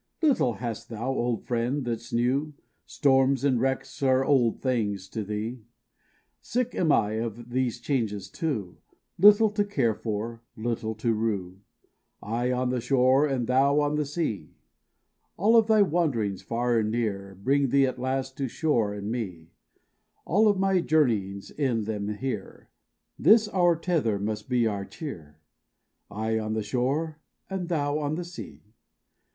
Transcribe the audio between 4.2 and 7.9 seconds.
old things to thee; Sick am I of these